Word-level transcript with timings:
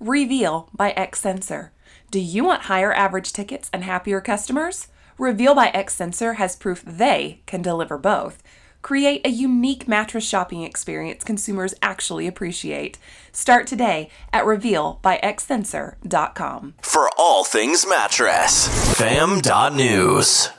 Reveal 0.00 0.68
by 0.74 0.90
X 0.90 1.20
Sensor. 1.20 1.72
Do 2.10 2.20
you 2.20 2.44
want 2.44 2.64
higher 2.64 2.92
average 2.92 3.32
tickets 3.32 3.70
and 3.72 3.82
happier 3.82 4.20
customers? 4.20 4.88
Reveal 5.16 5.54
by 5.54 5.68
X 5.68 5.94
Sensor 5.94 6.34
has 6.34 6.54
proof 6.54 6.84
they 6.86 7.40
can 7.46 7.62
deliver 7.62 7.96
both. 7.96 8.42
Create 8.82 9.26
a 9.26 9.30
unique 9.30 9.88
mattress 9.88 10.28
shopping 10.28 10.60
experience 10.62 11.24
consumers 11.24 11.72
actually 11.80 12.26
appreciate. 12.26 12.98
Start 13.32 13.66
today 13.66 14.10
at 14.32 14.44
revealbyxsensor.com. 14.44 16.74
For 16.82 17.08
all 17.16 17.44
things 17.44 17.86
mattress, 17.88 18.68
fam.news. 18.98 20.50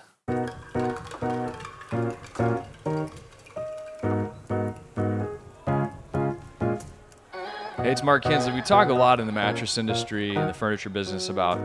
Hey, 7.88 7.94
it's 7.94 8.04
Mark 8.04 8.24
Kinsley. 8.24 8.52
We 8.52 8.62
talk 8.62 8.90
a 8.90 8.94
lot 8.94 9.22
in 9.22 9.28
the 9.28 9.32
mattress 9.32 9.78
industry 9.78 10.36
and 10.36 10.50
the 10.50 10.54
furniture 10.54 10.90
business 10.90 11.30
about 11.30 11.58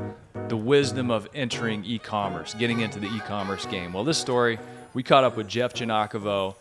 the 0.49 0.57
wisdom 0.57 1.11
of 1.11 1.29
entering 1.35 1.85
e 1.85 1.99
commerce, 1.99 2.55
getting 2.55 2.79
into 2.79 3.01
the 3.01 3.09
e 3.09 3.19
commerce 3.27 3.67
game. 3.67 3.93
Well, 3.93 4.05
this 4.05 4.19
story, 4.19 4.61
we 4.95 5.03
caught 5.03 5.25
up 5.25 5.37
with 5.37 5.49
Jeff 5.49 5.75
Giagnocavo, 5.75 6.55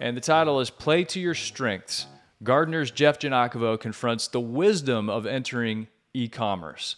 and 0.00 0.16
the 0.16 0.20
title 0.20 0.60
is 0.60 0.70
Play 0.70 1.02
to 1.02 1.18
Your 1.18 1.34
Strengths. 1.34 2.06
Gardner's 2.44 2.92
Jeff 2.92 3.18
Giagnocavo 3.18 3.80
confronts 3.80 4.28
the 4.28 4.38
wisdom 4.38 5.10
of 5.10 5.26
entering 5.26 5.88
e 6.14 6.28
commerce. 6.28 6.94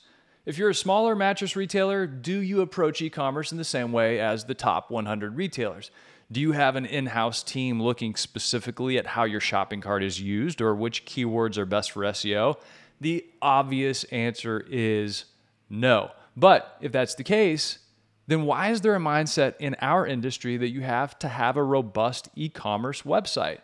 If 0.50 0.58
you're 0.58 0.70
a 0.70 0.74
smaller 0.74 1.14
mattress 1.14 1.54
retailer, 1.54 2.08
do 2.08 2.40
you 2.40 2.60
approach 2.60 3.00
e 3.00 3.08
commerce 3.08 3.52
in 3.52 3.58
the 3.58 3.62
same 3.62 3.92
way 3.92 4.18
as 4.18 4.46
the 4.46 4.54
top 4.54 4.90
100 4.90 5.36
retailers? 5.36 5.92
Do 6.32 6.40
you 6.40 6.50
have 6.50 6.74
an 6.74 6.86
in 6.86 7.06
house 7.06 7.44
team 7.44 7.80
looking 7.80 8.16
specifically 8.16 8.98
at 8.98 9.06
how 9.06 9.22
your 9.22 9.38
shopping 9.38 9.80
cart 9.80 10.02
is 10.02 10.20
used 10.20 10.60
or 10.60 10.74
which 10.74 11.06
keywords 11.06 11.56
are 11.56 11.66
best 11.66 11.92
for 11.92 12.02
SEO? 12.02 12.56
The 13.00 13.24
obvious 13.40 14.02
answer 14.10 14.66
is 14.68 15.26
no. 15.68 16.10
But 16.36 16.76
if 16.80 16.90
that's 16.90 17.14
the 17.14 17.22
case, 17.22 17.78
then 18.26 18.42
why 18.42 18.70
is 18.70 18.80
there 18.80 18.96
a 18.96 18.98
mindset 18.98 19.54
in 19.60 19.76
our 19.80 20.04
industry 20.04 20.56
that 20.56 20.70
you 20.70 20.80
have 20.80 21.16
to 21.20 21.28
have 21.28 21.56
a 21.56 21.62
robust 21.62 22.28
e 22.34 22.48
commerce 22.48 23.02
website? 23.02 23.60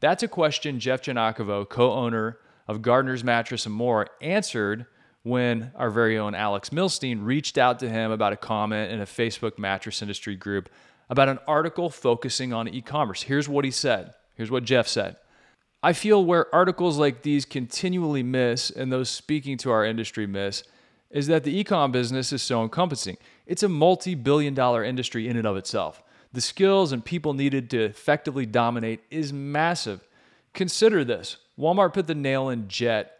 That's 0.00 0.22
a 0.22 0.28
question 0.28 0.80
Jeff 0.80 1.00
Giagnocavo, 1.00 1.66
co 1.66 1.92
owner 1.92 2.40
of 2.68 2.82
Gardner's 2.82 3.24
Mattress 3.24 3.64
and 3.64 3.74
More, 3.74 4.08
answered 4.20 4.84
when 5.26 5.72
our 5.74 5.90
very 5.90 6.16
own 6.16 6.36
Alex 6.36 6.70
Milstein 6.70 7.24
reached 7.24 7.58
out 7.58 7.80
to 7.80 7.88
him 7.88 8.12
about 8.12 8.32
a 8.32 8.36
comment 8.36 8.92
in 8.92 9.00
a 9.00 9.04
Facebook 9.04 9.58
mattress 9.58 10.00
industry 10.00 10.36
group 10.36 10.68
about 11.10 11.28
an 11.28 11.40
article 11.48 11.90
focusing 11.90 12.52
on 12.52 12.68
e 12.68 12.80
commerce. 12.80 13.22
Here's 13.22 13.48
what 13.48 13.64
he 13.64 13.72
said. 13.72 14.14
Here's 14.36 14.52
what 14.52 14.62
Jeff 14.62 14.86
said. 14.86 15.16
I 15.82 15.94
feel 15.94 16.24
where 16.24 16.54
articles 16.54 16.96
like 16.96 17.22
these 17.22 17.44
continually 17.44 18.22
miss 18.22 18.70
and 18.70 18.92
those 18.92 19.10
speaking 19.10 19.56
to 19.58 19.72
our 19.72 19.84
industry 19.84 20.28
miss 20.28 20.62
is 21.10 21.26
that 21.26 21.42
the 21.42 21.58
e-com 21.58 21.90
business 21.90 22.32
is 22.32 22.40
so 22.40 22.62
encompassing. 22.62 23.16
It's 23.46 23.64
a 23.64 23.68
multi-billion 23.68 24.54
dollar 24.54 24.84
industry 24.84 25.26
in 25.26 25.36
and 25.36 25.46
of 25.46 25.56
itself. 25.56 26.04
The 26.32 26.40
skills 26.40 26.92
and 26.92 27.04
people 27.04 27.34
needed 27.34 27.68
to 27.70 27.82
effectively 27.82 28.46
dominate 28.46 29.00
is 29.10 29.32
massive. 29.32 30.06
Consider 30.54 31.02
this. 31.02 31.38
Walmart 31.58 31.94
put 31.94 32.06
the 32.06 32.14
nail 32.14 32.48
in 32.48 32.68
Jet, 32.68 33.15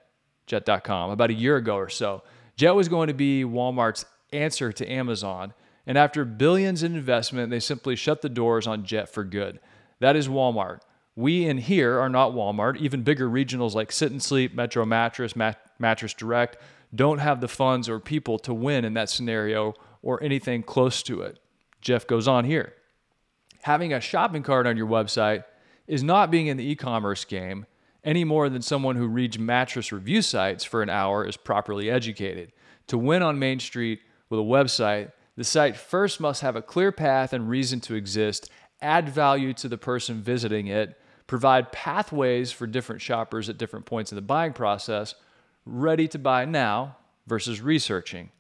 jet.com 0.47 1.11
about 1.11 1.31
a 1.31 1.35
year 1.35 1.57
ago 1.57 1.77
or 1.77 1.89
so. 1.89 2.23
Jet 2.57 2.73
was 2.73 2.89
going 2.89 3.09
to 3.09 3.15
be 3.15 3.45
Walmart's 3.45 4.07
answer 4.33 4.73
to 4.73 4.91
Amazon 4.91 5.53
and 5.87 5.97
after 5.97 6.25
billions 6.25 6.83
in 6.83 6.97
investment, 6.97 7.51
they 7.51 7.61
simply 7.61 7.95
shut 7.95 8.21
the 8.21 8.29
doors 8.29 8.67
on 8.67 8.85
Jet 8.85 9.09
for 9.09 9.23
good. 9.23 9.61
That 10.01 10.17
is 10.17 10.29
Walmart. 10.29 10.81
We 11.15 11.47
in 11.47 11.59
here 11.59 11.99
are 12.01 12.09
not 12.09 12.33
Walmart. 12.33 12.77
Even 12.79 13.03
bigger 13.03 13.31
regionals 13.31 13.75
like 13.75 13.93
Sit 13.93 14.11
and 14.11 14.23
Sleep, 14.23 14.55
Metro 14.55 14.85
Mattress, 14.85 15.37
Mat- 15.37 15.71
Mattress 15.79 16.13
Direct 16.13 16.59
don't 16.95 17.19
have 17.19 17.41
the 17.41 17.49
funds 17.49 17.89
or 17.89 18.01
people 18.01 18.39
to 18.41 18.55
win 18.55 18.85
in 18.85 18.95
that 18.95 19.11
scenario 19.11 19.75
or 20.03 20.23
anything 20.23 20.63
close 20.63 21.03
to 21.05 21.21
it. 21.21 21.39
Jeff 21.81 22.07
goes 22.07 22.29
on 22.29 22.45
here. 22.45 22.75
Having 23.63 23.93
a 23.93 24.01
shopping 24.01 24.43
cart 24.43 24.67
on 24.67 24.77
your 24.77 24.87
website 24.87 25.45
is 25.87 26.03
not 26.03 26.31
being 26.31 26.47
in 26.47 26.57
the 26.57 26.65
e 26.65 26.75
commerce 26.75 27.25
game 27.25 27.67
any 28.07 28.25
more 28.25 28.49
than 28.49 28.63
someone 28.63 28.97
who 28.97 29.09
reads 29.09 29.39
mattress 29.39 29.91
review 29.91 30.23
sites 30.23 30.65
for 30.65 30.81
an 30.81 30.89
hour 30.89 31.27
is 31.27 31.37
properly 31.37 31.91
educated. 31.91 32.53
To 32.87 32.97
win 32.97 33.23
on 33.23 33.39
Main 33.39 33.59
Street 33.59 34.01
with 34.31 34.39
a 34.39 34.45
website, 34.45 35.11
the 35.37 35.45
site 35.45 35.77
first 35.77 36.21
must 36.21 36.41
have 36.41 36.55
a 36.55 36.63
clear 36.63 36.93
path 36.93 37.33
and 37.33 37.51
reason 37.51 37.81
to 37.81 37.95
exist, 37.95 38.49
add 38.81 39.09
value 39.09 39.53
to 39.55 39.69
the 39.69 39.77
person 39.77 40.23
visiting 40.23 40.69
it, 40.69 40.99
provide 41.27 41.73
pathways 41.73 42.53
for 42.53 42.67
different 42.67 43.03
shoppers 43.03 43.49
at 43.49 43.59
different 43.59 43.85
points 43.85 44.13
in 44.13 44.17
the 44.17 44.23
buying 44.23 44.53
process, 44.53 45.17
ready 45.67 46.07
to 46.07 46.19
buy 46.19 46.45
now 46.45 46.97
versus 47.27 47.61
researching, 47.61 48.31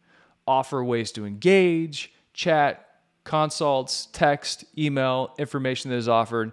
offer 0.46 0.82
ways 0.84 1.10
to 1.10 1.26
engage, 1.26 2.12
chat, 2.32 2.86
consults, 3.24 4.06
text, 4.12 4.64
email, 4.78 5.34
information 5.38 5.90
that 5.90 5.96
is 5.96 6.08
offered. 6.08 6.52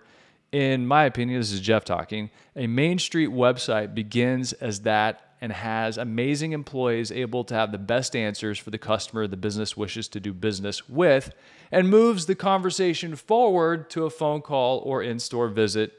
In 0.53 0.85
my 0.85 1.05
opinion, 1.05 1.39
this 1.39 1.51
is 1.51 1.61
Jeff 1.61 1.83
talking. 1.83 2.29
A 2.55 2.67
Main 2.67 2.99
Street 2.99 3.31
website 3.31 3.95
begins 3.95 4.53
as 4.53 4.81
that 4.81 5.33
and 5.41 5.51
has 5.51 5.97
amazing 5.97 6.51
employees 6.51 7.11
able 7.11 7.43
to 7.45 7.55
have 7.55 7.71
the 7.71 7.79
best 7.79 8.15
answers 8.15 8.59
for 8.59 8.69
the 8.69 8.77
customer 8.77 9.25
the 9.25 9.35
business 9.35 9.75
wishes 9.75 10.07
to 10.09 10.19
do 10.19 10.31
business 10.31 10.87
with 10.87 11.33
and 11.71 11.89
moves 11.89 12.27
the 12.27 12.35
conversation 12.35 13.15
forward 13.15 13.89
to 13.89 14.05
a 14.05 14.11
phone 14.11 14.41
call 14.41 14.77
or 14.85 15.01
in 15.01 15.17
store 15.17 15.47
visit 15.47 15.91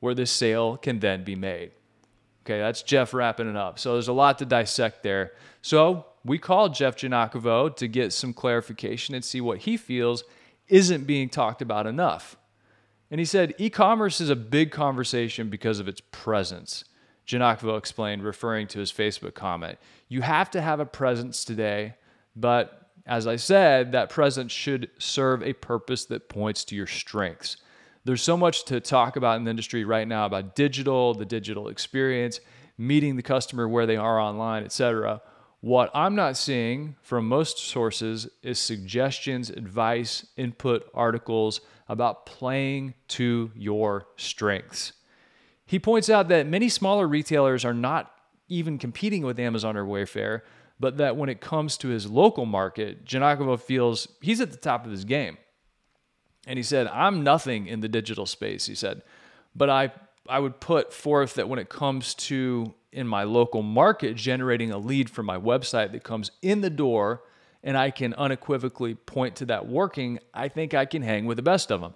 where 0.00 0.14
the 0.14 0.26
sale 0.26 0.76
can 0.76 0.98
then 0.98 1.24
be 1.24 1.34
made. 1.34 1.70
Okay, 2.44 2.58
that's 2.58 2.82
Jeff 2.82 3.14
wrapping 3.14 3.48
it 3.48 3.56
up. 3.56 3.78
So 3.78 3.94
there's 3.94 4.08
a 4.08 4.12
lot 4.12 4.38
to 4.40 4.44
dissect 4.44 5.02
there. 5.02 5.32
So 5.62 6.04
we 6.22 6.36
called 6.36 6.74
Jeff 6.74 6.96
Giagnocavo 6.96 7.74
to 7.76 7.88
get 7.88 8.12
some 8.12 8.34
clarification 8.34 9.14
and 9.14 9.24
see 9.24 9.40
what 9.40 9.60
he 9.60 9.78
feels 9.78 10.22
isn't 10.68 11.06
being 11.06 11.30
talked 11.30 11.62
about 11.62 11.86
enough. 11.86 12.36
And 13.12 13.18
he 13.18 13.26
said 13.26 13.54
e 13.58 13.68
commerce 13.68 14.22
is 14.22 14.30
a 14.30 14.36
big 14.36 14.70
conversation 14.70 15.50
because 15.50 15.78
of 15.78 15.86
its 15.86 16.00
presence. 16.12 16.84
Giagnocavo 17.26 17.76
explained, 17.76 18.24
referring 18.24 18.66
to 18.68 18.78
his 18.78 18.90
Facebook 18.90 19.34
comment. 19.34 19.78
You 20.08 20.22
have 20.22 20.50
to 20.52 20.62
have 20.62 20.80
a 20.80 20.86
presence 20.86 21.44
today, 21.44 21.94
but 22.34 22.90
as 23.06 23.26
I 23.26 23.36
said, 23.36 23.92
that 23.92 24.08
presence 24.08 24.50
should 24.50 24.88
serve 24.98 25.42
a 25.42 25.52
purpose 25.52 26.06
that 26.06 26.30
points 26.30 26.64
to 26.64 26.74
your 26.74 26.86
strengths. 26.86 27.58
There's 28.04 28.22
so 28.22 28.38
much 28.38 28.64
to 28.64 28.80
talk 28.80 29.16
about 29.16 29.36
in 29.36 29.44
the 29.44 29.50
industry 29.50 29.84
right 29.84 30.08
now 30.08 30.24
about 30.24 30.56
digital, 30.56 31.12
the 31.12 31.26
digital 31.26 31.68
experience, 31.68 32.40
meeting 32.78 33.16
the 33.16 33.22
customer 33.22 33.68
where 33.68 33.84
they 33.84 33.98
are 33.98 34.18
online, 34.18 34.64
etc. 34.64 35.20
What 35.62 35.92
I'm 35.94 36.16
not 36.16 36.36
seeing 36.36 36.96
from 37.02 37.28
most 37.28 37.56
sources 37.56 38.28
is 38.42 38.58
suggestions, 38.58 39.48
advice, 39.48 40.26
input, 40.36 40.90
articles 40.92 41.60
about 41.88 42.26
playing 42.26 42.94
to 43.08 43.52
your 43.54 44.08
strengths. 44.16 44.92
He 45.64 45.78
points 45.78 46.10
out 46.10 46.26
that 46.28 46.48
many 46.48 46.68
smaller 46.68 47.06
retailers 47.06 47.64
are 47.64 47.72
not 47.72 48.10
even 48.48 48.76
competing 48.76 49.24
with 49.24 49.38
Amazon 49.38 49.76
or 49.76 49.84
Wayfair, 49.84 50.40
but 50.80 50.96
that 50.96 51.16
when 51.16 51.28
it 51.28 51.40
comes 51.40 51.76
to 51.76 51.88
his 51.88 52.10
local 52.10 52.44
market, 52.44 53.04
Giagnocavo 53.04 53.60
feels 53.60 54.08
he's 54.20 54.40
at 54.40 54.50
the 54.50 54.56
top 54.56 54.84
of 54.84 54.90
his 54.90 55.04
game. 55.04 55.38
And 56.44 56.58
he 56.58 56.64
said, 56.64 56.88
I'm 56.88 57.22
nothing 57.22 57.68
in 57.68 57.82
the 57.82 57.88
digital 57.88 58.26
space, 58.26 58.66
he 58.66 58.74
said, 58.74 59.02
but 59.54 59.70
I, 59.70 59.92
I 60.28 60.40
would 60.40 60.58
put 60.58 60.92
forth 60.92 61.34
that 61.34 61.48
when 61.48 61.60
it 61.60 61.68
comes 61.68 62.14
to 62.14 62.74
in 62.92 63.06
my 63.06 63.24
local 63.24 63.62
market 63.62 64.14
generating 64.16 64.70
a 64.70 64.78
lead 64.78 65.08
for 65.08 65.22
my 65.22 65.38
website 65.38 65.92
that 65.92 66.04
comes 66.04 66.30
in 66.42 66.60
the 66.60 66.70
door 66.70 67.22
and 67.64 67.76
I 67.76 67.90
can 67.90 68.12
unequivocally 68.14 68.94
point 68.94 69.36
to 69.36 69.46
that 69.46 69.68
working, 69.68 70.18
I 70.34 70.48
think 70.48 70.74
I 70.74 70.84
can 70.84 71.02
hang 71.02 71.26
with 71.26 71.36
the 71.36 71.42
best 71.42 71.70
of 71.70 71.80
them. 71.80 71.94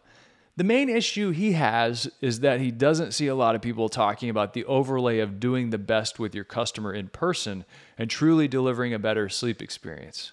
The 0.56 0.64
main 0.64 0.88
issue 0.88 1.32
he 1.32 1.52
has 1.52 2.10
is 2.22 2.40
that 2.40 2.60
he 2.60 2.70
doesn't 2.70 3.12
see 3.12 3.26
a 3.26 3.34
lot 3.34 3.54
of 3.54 3.60
people 3.60 3.90
talking 3.90 4.30
about 4.30 4.54
the 4.54 4.64
overlay 4.64 5.18
of 5.18 5.38
doing 5.38 5.68
the 5.68 5.76
best 5.76 6.18
with 6.18 6.34
your 6.34 6.44
customer 6.44 6.94
in 6.94 7.08
person 7.08 7.66
and 7.98 8.08
truly 8.08 8.48
delivering 8.48 8.94
a 8.94 8.98
better 8.98 9.28
sleep 9.28 9.60
experience. 9.60 10.32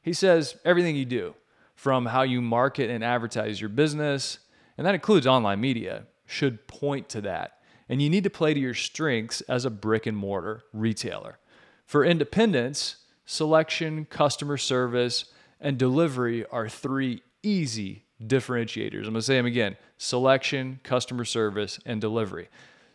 He 0.00 0.12
says 0.12 0.56
everything 0.64 0.94
you 0.94 1.04
do, 1.04 1.34
from 1.74 2.06
how 2.06 2.22
you 2.22 2.40
market 2.40 2.88
and 2.88 3.02
advertise 3.02 3.60
your 3.60 3.70
business, 3.70 4.38
and 4.78 4.86
that 4.86 4.94
includes 4.94 5.26
online 5.26 5.60
media, 5.60 6.04
should 6.24 6.68
point 6.68 7.08
to 7.08 7.20
that. 7.22 7.53
And 7.88 8.00
you 8.00 8.08
need 8.08 8.24
to 8.24 8.30
play 8.30 8.54
to 8.54 8.60
your 8.60 8.74
strengths 8.74 9.40
as 9.42 9.64
a 9.64 9.70
brick 9.70 10.06
and 10.06 10.16
mortar 10.16 10.62
retailer. 10.72 11.38
For 11.86 12.04
independents, 12.04 12.96
selection, 13.26 14.06
customer 14.06 14.56
service, 14.56 15.26
and 15.60 15.78
delivery 15.78 16.46
are 16.46 16.68
three 16.68 17.22
easy 17.42 18.04
differentiators. 18.22 18.98
I'm 18.98 19.12
going 19.12 19.14
to 19.14 19.22
say 19.22 19.36
them 19.36 19.46
again 19.46 19.76
selection, 19.96 20.80
customer 20.82 21.24
service, 21.24 21.78
and 21.86 22.00
delivery. 22.00 22.48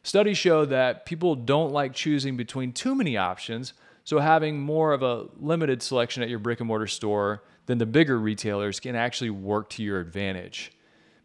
Studies 0.04 0.38
show 0.38 0.66
that 0.66 1.06
people 1.06 1.36
don't 1.36 1.72
like 1.72 1.94
choosing 1.94 2.38
between 2.38 2.72
too 2.72 2.96
many 2.96 3.18
options, 3.18 3.74
so 4.04 4.20
having 4.20 4.60
more 4.60 4.94
of 4.94 5.04
a 5.04 5.28
limited 5.38 5.82
selection 5.82 6.24
at 6.24 6.30
your 6.30 6.40
brick 6.40 6.60
and 6.60 6.68
mortar 6.68 6.88
store 6.88 7.44
than 7.66 7.78
the 7.78 7.86
bigger 7.86 8.18
retailers 8.18 8.80
can 8.80 8.96
actually 8.96 9.30
work 9.30 9.70
to 9.70 9.84
your 9.84 10.00
advantage. 10.00 10.72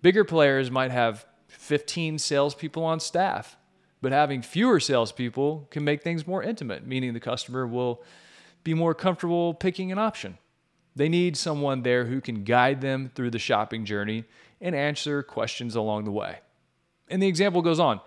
Bigger 0.02 0.24
players 0.24 0.70
might 0.70 0.90
have 0.90 1.24
15 1.58 2.18
salespeople 2.18 2.84
on 2.84 3.00
staff. 3.00 3.56
But 4.00 4.12
having 4.12 4.42
fewer 4.42 4.80
salespeople 4.80 5.68
can 5.70 5.84
make 5.84 6.02
things 6.02 6.26
more 6.26 6.42
intimate, 6.42 6.86
meaning 6.86 7.14
the 7.14 7.20
customer 7.20 7.66
will 7.66 8.02
be 8.62 8.74
more 8.74 8.94
comfortable 8.94 9.54
picking 9.54 9.90
an 9.92 9.98
option. 9.98 10.38
They 10.96 11.08
need 11.08 11.36
someone 11.36 11.82
there 11.82 12.04
who 12.04 12.20
can 12.20 12.44
guide 12.44 12.80
them 12.80 13.10
through 13.14 13.30
the 13.30 13.38
shopping 13.38 13.84
journey 13.84 14.24
and 14.60 14.74
answer 14.74 15.22
questions 15.22 15.74
along 15.74 16.04
the 16.04 16.10
way. 16.10 16.40
And 17.08 17.22
the 17.22 17.26
example 17.26 17.62
goes 17.62 17.80
on. 17.80 18.00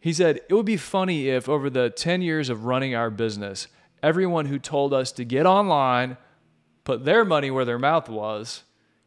He 0.00 0.12
said, 0.12 0.40
It 0.48 0.54
would 0.54 0.66
be 0.66 0.76
funny 0.76 1.28
if 1.28 1.48
over 1.48 1.70
the 1.70 1.90
10 1.90 2.20
years 2.20 2.48
of 2.48 2.64
running 2.64 2.94
our 2.94 3.10
business, 3.10 3.68
everyone 4.02 4.46
who 4.46 4.58
told 4.58 4.92
us 4.92 5.10
to 5.12 5.24
get 5.24 5.46
online, 5.46 6.16
put 6.84 7.04
their 7.04 7.24
money 7.24 7.50
where 7.50 7.64
their 7.64 7.78
mouth 7.78 8.08
was, 8.08 8.64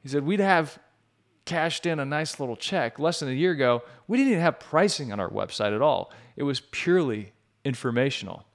he 0.07 0.09
said, 0.09 0.23
we'd 0.23 0.39
have 0.39 0.79
cashed 1.47 1.87
in 1.87 1.99
a 1.99 2.05
nice 2.05 2.39
little 2.39 2.55
check 2.55 2.99
less 2.99 3.19
than 3.19 3.29
a 3.29 3.33
year 3.33 3.51
ago. 3.51 3.81
We 4.07 4.17
didn't 4.17 4.33
even 4.33 4.43
have 4.43 4.59
pricing 4.59 5.11
on 5.11 5.19
our 5.19 5.29
website 5.29 5.73
at 5.73 5.81
all, 5.81 6.11
it 6.35 6.43
was 6.43 6.59
purely 6.59 7.33
informational. 7.65 8.45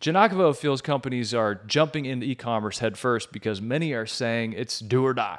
Giagnocavo 0.00 0.54
feels 0.54 0.82
companies 0.82 1.32
are 1.32 1.54
jumping 1.54 2.04
into 2.04 2.26
e 2.26 2.34
commerce 2.34 2.80
headfirst 2.80 3.32
because 3.32 3.62
many 3.62 3.92
are 3.92 4.04
saying 4.04 4.52
it's 4.52 4.78
do 4.80 5.04
or 5.04 5.14
die. 5.14 5.38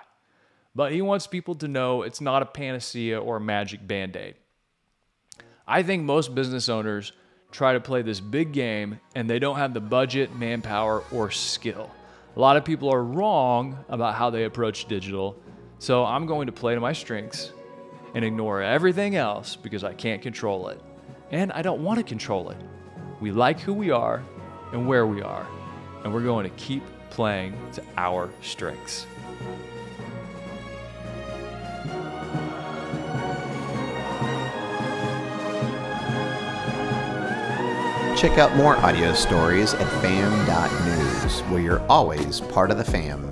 But 0.73 0.91
he 0.91 1.01
wants 1.01 1.27
people 1.27 1.55
to 1.55 1.67
know 1.67 2.01
it's 2.01 2.21
not 2.21 2.41
a 2.41 2.45
panacea 2.45 3.19
or 3.19 3.37
a 3.37 3.41
magic 3.41 3.85
band 3.85 4.15
aid. 4.15 4.35
I 5.67 5.83
think 5.83 6.03
most 6.03 6.33
business 6.33 6.69
owners 6.69 7.11
try 7.51 7.73
to 7.73 7.79
play 7.79 8.01
this 8.01 8.19
big 8.19 8.51
game 8.51 8.99
and 9.15 9.29
they 9.29 9.39
don't 9.39 9.57
have 9.57 9.73
the 9.73 9.81
budget, 9.81 10.35
manpower, 10.35 11.03
or 11.11 11.29
skill. 11.29 11.91
A 12.35 12.39
lot 12.39 12.57
of 12.57 12.65
people 12.65 12.89
are 12.89 13.03
wrong 13.03 13.83
about 13.89 14.15
how 14.15 14.29
they 14.29 14.43
approach 14.43 14.85
digital, 14.85 15.35
so 15.79 16.05
I'm 16.05 16.25
going 16.25 16.47
to 16.47 16.51
play 16.51 16.75
to 16.75 16.81
my 16.81 16.93
strengths 16.93 17.51
and 18.13 18.25
ignore 18.25 18.61
everything 18.61 19.15
else 19.15 19.55
because 19.55 19.83
I 19.83 19.93
can't 19.93 20.21
control 20.21 20.69
it. 20.69 20.81
And 21.29 21.51
I 21.51 21.61
don't 21.61 21.83
want 21.83 21.99
to 21.99 22.03
control 22.03 22.49
it. 22.49 22.57
We 23.19 23.31
like 23.31 23.59
who 23.59 23.73
we 23.73 23.91
are 23.91 24.23
and 24.71 24.87
where 24.87 25.05
we 25.05 25.21
are, 25.21 25.47
and 26.03 26.13
we're 26.13 26.23
going 26.23 26.49
to 26.49 26.55
keep 26.55 26.83
playing 27.09 27.57
to 27.73 27.83
our 27.97 28.29
strengths. 28.41 29.05
Check 38.17 38.39
out 38.39 38.55
more 38.55 38.75
audio 38.77 39.13
stories 39.13 39.75
at 39.75 40.01
fam.news, 40.01 41.41
where 41.51 41.61
you're 41.61 41.85
always 41.87 42.41
part 42.41 42.71
of 42.71 42.77
the 42.77 42.83
fam. 42.83 43.31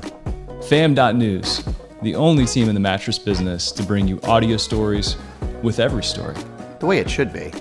Fam.news, 0.70 1.64
the 2.06 2.14
only 2.14 2.46
team 2.46 2.70
in 2.70 2.76
the 2.76 2.80
mattress 2.80 3.18
business 3.18 3.72
to 3.72 3.82
bring 3.82 4.08
you 4.08 4.20
audio 4.26 4.58
stories 4.58 5.18
with 5.64 5.80
every 5.80 6.04
story. 6.04 6.36
The 6.78 6.86
way 6.86 7.00
it 7.00 7.10
should 7.10 7.34
be. 7.34 7.52